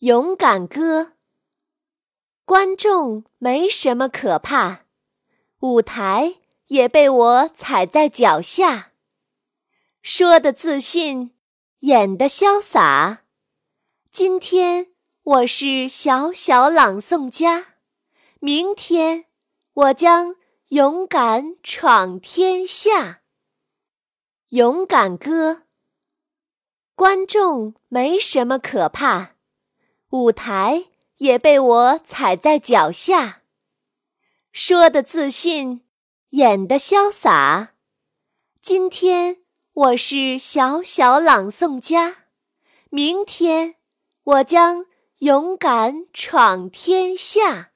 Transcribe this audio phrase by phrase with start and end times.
[0.00, 1.14] 勇敢歌，
[2.44, 4.84] 观众没什么可怕，
[5.58, 6.36] 舞台
[6.68, 8.92] 也被我踩在脚下。
[10.00, 11.34] 说的自信，
[11.80, 13.24] 演的潇洒。
[14.12, 14.92] 今天
[15.24, 17.74] 我是小小朗诵家，
[18.38, 19.24] 明天
[19.72, 20.36] 我将
[20.68, 23.22] 勇敢闯天下。
[24.50, 25.64] 勇敢歌，
[26.94, 29.37] 观众没什么可怕。
[30.10, 30.84] 舞台
[31.18, 33.42] 也被我踩在脚下，
[34.52, 35.82] 说的自信，
[36.30, 37.74] 演的潇洒。
[38.62, 39.42] 今天
[39.74, 42.24] 我是小小朗诵家，
[42.88, 43.74] 明天
[44.24, 44.86] 我将
[45.18, 47.72] 勇敢闯天下。